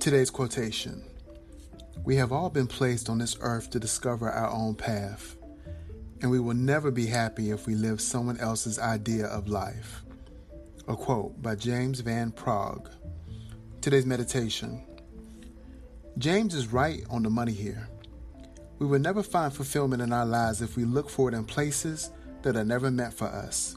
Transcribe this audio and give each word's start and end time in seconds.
Today's 0.00 0.30
quotation 0.30 1.04
We 2.04 2.16
have 2.16 2.32
all 2.32 2.48
been 2.48 2.66
placed 2.66 3.10
on 3.10 3.18
this 3.18 3.36
earth 3.42 3.68
to 3.68 3.78
discover 3.78 4.30
our 4.30 4.50
own 4.50 4.74
path, 4.74 5.36
and 6.22 6.30
we 6.30 6.40
will 6.40 6.54
never 6.54 6.90
be 6.90 7.04
happy 7.04 7.50
if 7.50 7.66
we 7.66 7.74
live 7.74 8.00
someone 8.00 8.40
else's 8.40 8.78
idea 8.78 9.26
of 9.26 9.48
life. 9.48 10.02
A 10.88 10.96
quote 10.96 11.42
by 11.42 11.54
James 11.54 12.00
Van 12.00 12.32
Praagh. 12.32 12.90
Today's 13.82 14.06
meditation 14.06 14.82
James 16.16 16.54
is 16.54 16.72
right 16.72 17.04
on 17.10 17.22
the 17.22 17.28
money 17.28 17.52
here. 17.52 17.86
We 18.78 18.86
will 18.86 19.00
never 19.00 19.22
find 19.22 19.52
fulfillment 19.52 20.00
in 20.00 20.14
our 20.14 20.26
lives 20.26 20.62
if 20.62 20.78
we 20.78 20.86
look 20.86 21.10
for 21.10 21.28
it 21.28 21.34
in 21.34 21.44
places 21.44 22.08
that 22.40 22.56
are 22.56 22.64
never 22.64 22.90
meant 22.90 23.12
for 23.12 23.28
us. 23.28 23.76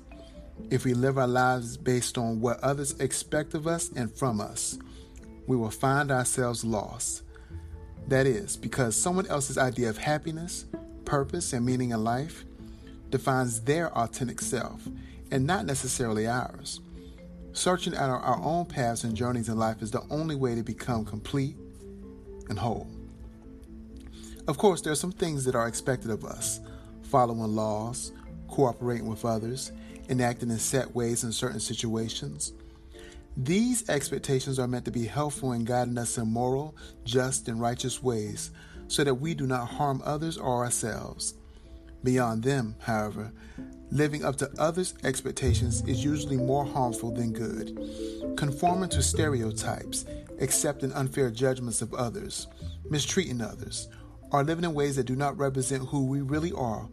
If 0.70 0.86
we 0.86 0.94
live 0.94 1.18
our 1.18 1.28
lives 1.28 1.76
based 1.76 2.18
on 2.18 2.40
what 2.40 2.62
others 2.62 2.98
expect 3.02 3.56
of 3.56 3.68
us 3.68 3.92
and 3.94 4.10
from 4.10 4.40
us 4.40 4.80
we 5.48 5.58
will 5.58 5.70
find 5.70 6.12
ourselves 6.12 6.64
lost. 6.64 7.24
That 8.08 8.26
is, 8.26 8.58
because 8.58 8.96
someone 8.96 9.28
else's 9.28 9.58
idea 9.58 9.90
of 9.90 9.98
happiness, 9.98 10.66
purpose, 11.06 11.54
and 11.54 11.66
meaning 11.66 11.92
in 11.92 12.04
life 12.04 12.46
defines 13.10 13.62
their 13.62 13.96
authentic 13.98 14.42
self 14.42 14.88
and 15.32 15.46
not 15.46 15.66
necessarily 15.66 16.28
ours. 16.28 16.82
Searching 17.54 17.96
out 17.96 18.10
our 18.10 18.42
own 18.44 18.66
paths 18.66 19.04
and 19.04 19.16
journeys 19.16 19.48
in 19.48 19.58
life 19.58 19.82
is 19.82 19.92
the 19.92 20.04
only 20.10 20.36
way 20.36 20.56
to 20.56 20.64
become 20.64 21.06
complete 21.06 21.56
and 22.50 22.58
whole. 22.58 22.88
Of 24.48 24.58
course, 24.58 24.82
there 24.82 24.92
are 24.92 24.96
some 24.98 25.12
things 25.12 25.46
that 25.46 25.56
are 25.56 25.68
expected 25.68 26.12
of 26.12 26.26
us 26.26 26.60
following 27.04 27.56
laws, 27.56 28.12
cooperating 28.48 29.08
with 29.08 29.24
others, 29.24 29.72
enacting 30.10 30.50
in 30.50 30.58
set 30.58 30.94
ways 30.96 31.24
in 31.24 31.32
certain 31.32 31.60
situations 31.60 32.54
these 33.36 33.90
expectations 33.90 34.60
are 34.60 34.68
meant 34.68 34.86
to 34.86 34.92
be 34.92 35.06
helpful 35.06 35.54
in 35.54 35.66
guiding 35.66 35.98
us 35.98 36.18
in 36.18 36.32
moral, 36.32 36.76
just, 37.04 37.48
and 37.48 37.60
righteous 37.60 38.02
ways 38.04 38.52
so 38.88 39.04
that 39.04 39.16
we 39.16 39.34
do 39.34 39.48
not 39.48 39.68
harm 39.68 40.02
others 40.06 40.38
or 40.38 40.64
ourselves. 40.64 41.34
Beyond 42.04 42.44
them, 42.44 42.76
however, 42.80 43.32
living 43.92 44.24
up 44.24 44.36
to 44.38 44.52
others' 44.60 44.94
expectations 45.04 45.82
is 45.88 46.04
usually 46.04 46.38
more 46.38 46.66
harmful 46.66 47.12
than 47.12 47.34
good. 47.34 47.78
Conforming 48.38 48.90
to 48.90 49.02
stereotypes, 49.02 50.06
accepting 50.40 50.92
unfair 50.94 51.32
judgments 51.32 51.82
of 51.82 51.94
others, 51.94 52.48
mistreating 52.90 53.42
others, 53.42 53.88
or 54.32 54.44
living 54.44 54.66
in 54.66 54.74
ways 54.74 54.96
that 54.98 55.06
do 55.06 55.16
not 55.16 55.38
represent 55.38 55.88
who 55.88 56.06
we 56.06 56.22
really 56.22 56.52
are 56.52 56.88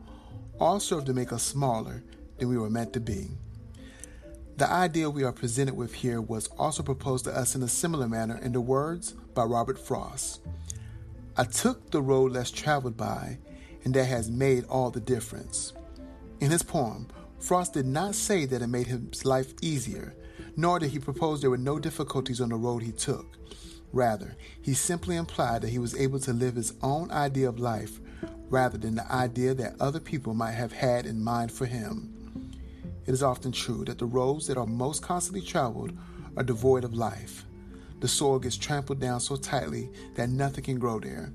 all 0.60 0.78
serve 0.78 1.06
to 1.06 1.14
make 1.14 1.32
us 1.32 1.42
smaller 1.42 2.02
than 2.38 2.48
we 2.48 2.58
were 2.58 2.70
meant 2.70 2.92
to 2.92 3.00
be. 3.00 3.28
The 4.60 4.70
idea 4.70 5.08
we 5.08 5.24
are 5.24 5.32
presented 5.32 5.74
with 5.74 5.94
here 5.94 6.20
was 6.20 6.48
also 6.58 6.82
proposed 6.82 7.24
to 7.24 7.34
us 7.34 7.54
in 7.54 7.62
a 7.62 7.66
similar 7.66 8.06
manner 8.06 8.38
in 8.42 8.52
the 8.52 8.60
words 8.60 9.12
by 9.32 9.44
Robert 9.44 9.78
Frost. 9.78 10.42
I 11.34 11.44
took 11.44 11.90
the 11.90 12.02
road 12.02 12.32
less 12.32 12.50
traveled 12.50 12.94
by, 12.94 13.38
and 13.84 13.94
that 13.94 14.04
has 14.04 14.30
made 14.30 14.66
all 14.66 14.90
the 14.90 15.00
difference. 15.00 15.72
In 16.40 16.50
his 16.50 16.62
poem, 16.62 17.08
Frost 17.38 17.72
did 17.72 17.86
not 17.86 18.14
say 18.14 18.44
that 18.44 18.60
it 18.60 18.66
made 18.66 18.88
his 18.88 19.24
life 19.24 19.54
easier, 19.62 20.14
nor 20.58 20.78
did 20.78 20.90
he 20.90 20.98
propose 20.98 21.40
there 21.40 21.48
were 21.48 21.56
no 21.56 21.78
difficulties 21.78 22.42
on 22.42 22.50
the 22.50 22.56
road 22.56 22.82
he 22.82 22.92
took. 22.92 23.38
Rather, 23.94 24.36
he 24.60 24.74
simply 24.74 25.16
implied 25.16 25.62
that 25.62 25.70
he 25.70 25.78
was 25.78 25.96
able 25.96 26.20
to 26.20 26.34
live 26.34 26.56
his 26.56 26.74
own 26.82 27.10
idea 27.12 27.48
of 27.48 27.58
life 27.58 27.98
rather 28.50 28.76
than 28.76 28.96
the 28.96 29.10
idea 29.10 29.54
that 29.54 29.80
other 29.80 30.00
people 30.00 30.34
might 30.34 30.52
have 30.52 30.72
had 30.72 31.06
in 31.06 31.24
mind 31.24 31.50
for 31.50 31.64
him. 31.64 32.14
It 33.06 33.12
is 33.12 33.22
often 33.22 33.52
true 33.52 33.84
that 33.86 33.98
the 33.98 34.06
roads 34.06 34.46
that 34.46 34.58
are 34.58 34.66
most 34.66 35.02
constantly 35.02 35.40
traveled 35.40 35.92
are 36.36 36.42
devoid 36.42 36.84
of 36.84 36.94
life. 36.94 37.44
The 38.00 38.08
soil 38.08 38.38
gets 38.38 38.56
trampled 38.56 39.00
down 39.00 39.20
so 39.20 39.36
tightly 39.36 39.90
that 40.14 40.30
nothing 40.30 40.64
can 40.64 40.78
grow 40.78 41.00
there. 41.00 41.32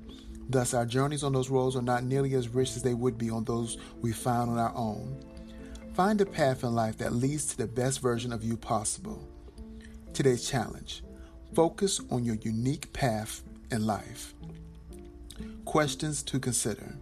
Thus, 0.48 0.74
our 0.74 0.86
journeys 0.86 1.24
on 1.24 1.32
those 1.32 1.50
roads 1.50 1.76
are 1.76 1.82
not 1.82 2.04
nearly 2.04 2.34
as 2.34 2.48
rich 2.48 2.76
as 2.76 2.82
they 2.82 2.94
would 2.94 3.18
be 3.18 3.30
on 3.30 3.44
those 3.44 3.78
we 4.00 4.12
found 4.12 4.50
on 4.50 4.58
our 4.58 4.74
own. 4.76 5.20
Find 5.94 6.20
a 6.20 6.26
path 6.26 6.62
in 6.62 6.74
life 6.74 6.98
that 6.98 7.14
leads 7.14 7.46
to 7.46 7.56
the 7.56 7.66
best 7.66 8.00
version 8.00 8.32
of 8.32 8.44
you 8.44 8.56
possible. 8.56 9.26
Today's 10.12 10.48
challenge 10.48 11.02
focus 11.54 12.00
on 12.10 12.24
your 12.24 12.34
unique 12.36 12.92
path 12.92 13.42
in 13.70 13.86
life. 13.86 14.34
Questions 15.64 16.22
to 16.24 16.38
consider. 16.38 16.96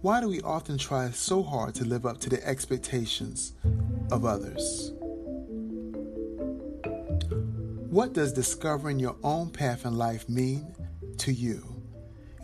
Why 0.00 0.20
do 0.20 0.28
we 0.28 0.40
often 0.42 0.78
try 0.78 1.10
so 1.10 1.42
hard 1.42 1.74
to 1.74 1.84
live 1.84 2.06
up 2.06 2.20
to 2.20 2.30
the 2.30 2.46
expectations 2.46 3.54
of 4.12 4.24
others? 4.24 4.92
What 7.90 8.12
does 8.12 8.32
discovering 8.32 9.00
your 9.00 9.16
own 9.24 9.50
path 9.50 9.84
in 9.84 9.98
life 9.98 10.28
mean 10.28 10.72
to 11.16 11.32
you? 11.32 11.82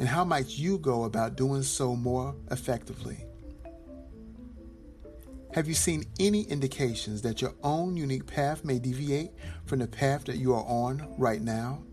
And 0.01 0.09
how 0.09 0.25
might 0.25 0.59
you 0.59 0.79
go 0.79 1.05
about 1.05 1.37
doing 1.37 1.63
so 1.63 1.95
more 1.95 2.35
effectively? 2.51 3.25
Have 5.53 5.69
you 5.69 5.75
seen 5.75 6.03
any 6.19 6.43
indications 6.43 7.23
that 7.23 7.41
your 7.41 7.55
own 7.63 7.97
unique 7.97 8.27
path 8.27 8.65
may 8.65 8.81
deviate 8.81 9.31
from 9.65 9.79
the 9.79 9.87
path 9.87 10.25
that 10.25 10.39
you 10.39 10.55
are 10.55 10.65
on 10.65 11.07
right 11.19 11.41
now? 11.41 11.85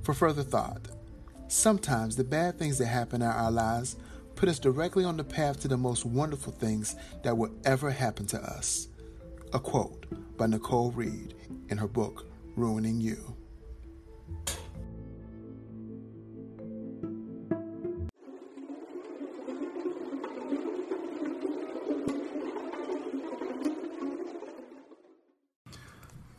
For 0.00 0.14
further 0.14 0.42
thought, 0.42 0.88
sometimes 1.48 2.16
the 2.16 2.24
bad 2.24 2.58
things 2.58 2.78
that 2.78 2.86
happen 2.86 3.22
in 3.22 3.28
our 3.28 3.50
lives 3.50 3.96
put 4.34 4.48
us 4.48 4.58
directly 4.58 5.04
on 5.04 5.16
the 5.16 5.24
path 5.24 5.60
to 5.60 5.68
the 5.68 5.76
most 5.76 6.04
wonderful 6.04 6.52
things 6.52 6.94
that 7.22 7.36
will 7.36 7.54
ever 7.64 7.90
happen 7.90 8.26
to 8.26 8.40
us. 8.40 8.88
A 9.52 9.58
quote 9.58 10.06
by 10.36 10.46
Nicole 10.46 10.90
Reed 10.90 11.34
in 11.68 11.78
her 11.78 11.88
book, 11.88 12.26
Ruining 12.56 13.00
You. 13.00 13.36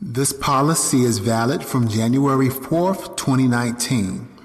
This 0.00 0.32
policy 0.32 1.02
is 1.02 1.18
valid 1.18 1.62
from 1.62 1.88
January 1.88 2.48
4th, 2.48 3.16
2019. 3.16 4.37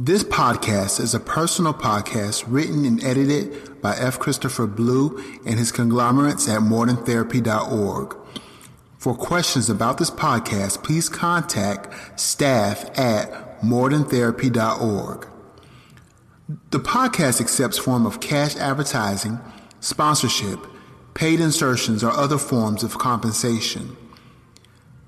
This 0.00 0.22
podcast 0.22 1.00
is 1.00 1.12
a 1.12 1.18
personal 1.18 1.74
podcast 1.74 2.44
written 2.46 2.84
and 2.84 3.02
edited 3.02 3.82
by 3.82 3.96
F. 3.96 4.20
Christopher 4.20 4.68
Blue 4.68 5.20
and 5.44 5.58
his 5.58 5.72
conglomerates 5.72 6.48
at 6.48 6.60
moderntherapy.org. 6.60 8.16
For 8.96 9.16
questions 9.16 9.68
about 9.68 9.98
this 9.98 10.12
podcast, 10.12 10.84
please 10.84 11.08
contact 11.08 12.20
staff 12.20 12.96
at 12.96 13.60
moderntherapy.org. 13.60 15.26
The 16.70 16.78
podcast 16.78 17.40
accepts 17.40 17.78
form 17.78 18.06
of 18.06 18.20
cash 18.20 18.54
advertising, 18.54 19.40
sponsorship, 19.80 20.64
paid 21.14 21.40
insertions, 21.40 22.04
or 22.04 22.12
other 22.12 22.38
forms 22.38 22.84
of 22.84 22.98
compensation. 22.98 23.96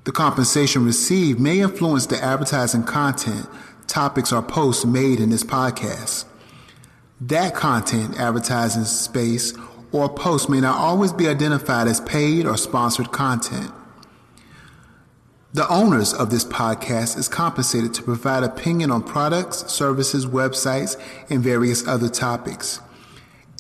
The 0.02 0.12
compensation 0.12 0.84
received 0.84 1.38
may 1.38 1.60
influence 1.60 2.06
the 2.06 2.20
advertising 2.20 2.82
content 2.82 3.46
topics 3.90 4.32
or 4.32 4.42
posts 4.42 4.84
made 4.84 5.20
in 5.20 5.30
this 5.30 5.44
podcast. 5.44 6.24
That 7.20 7.54
content, 7.54 8.18
advertising 8.18 8.84
space, 8.84 9.52
or 9.92 10.08
post 10.08 10.48
may 10.48 10.60
not 10.60 10.78
always 10.78 11.12
be 11.12 11.28
identified 11.28 11.88
as 11.88 12.00
paid 12.00 12.46
or 12.46 12.56
sponsored 12.56 13.12
content. 13.12 13.70
The 15.52 15.68
owners 15.68 16.14
of 16.14 16.30
this 16.30 16.44
podcast 16.44 17.18
is 17.18 17.26
compensated 17.26 17.92
to 17.94 18.02
provide 18.04 18.44
opinion 18.44 18.92
on 18.92 19.02
products, 19.02 19.70
services, 19.70 20.24
websites, 20.24 20.96
and 21.28 21.42
various 21.42 21.86
other 21.88 22.08
topics. 22.08 22.80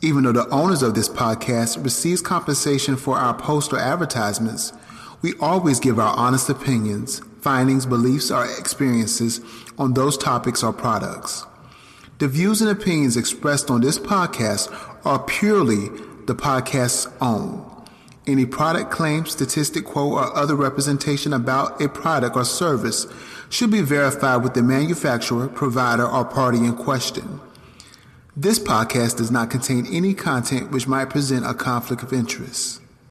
Even 0.00 0.22
though 0.22 0.32
the 0.32 0.48
owners 0.50 0.82
of 0.82 0.94
this 0.94 1.08
podcast 1.08 1.82
receives 1.82 2.22
compensation 2.22 2.96
for 2.96 3.16
our 3.16 3.34
post 3.34 3.72
or 3.72 3.78
advertisements, 3.78 4.72
we 5.22 5.34
always 5.40 5.80
give 5.80 5.98
our 5.98 6.16
honest 6.16 6.48
opinions, 6.48 7.20
findings, 7.40 7.86
beliefs, 7.86 8.30
or 8.30 8.44
experiences 8.58 9.40
on 9.78 9.94
those 9.94 10.16
topics 10.16 10.62
or 10.62 10.72
products. 10.72 11.46
The 12.18 12.28
views 12.28 12.60
and 12.60 12.70
opinions 12.70 13.16
expressed 13.16 13.70
on 13.70 13.80
this 13.80 13.98
podcast 13.98 14.70
are 15.04 15.22
purely 15.22 15.88
the 16.26 16.34
podcast's 16.34 17.08
own. 17.20 17.66
Any 18.26 18.44
product 18.44 18.90
claim, 18.90 19.26
statistic, 19.26 19.84
quote, 19.84 20.12
or 20.12 20.36
other 20.36 20.54
representation 20.54 21.32
about 21.32 21.80
a 21.80 21.88
product 21.88 22.36
or 22.36 22.44
service 22.44 23.06
should 23.48 23.70
be 23.70 23.80
verified 23.80 24.42
with 24.42 24.54
the 24.54 24.62
manufacturer, 24.62 25.48
provider, 25.48 26.06
or 26.06 26.24
party 26.24 26.58
in 26.58 26.76
question. 26.76 27.40
This 28.36 28.58
podcast 28.58 29.16
does 29.16 29.30
not 29.30 29.50
contain 29.50 29.86
any 29.86 30.14
content 30.14 30.70
which 30.70 30.86
might 30.86 31.10
present 31.10 31.44
a 31.44 31.54
conflict 31.54 32.02
of 32.02 32.12
interest. 32.12 32.80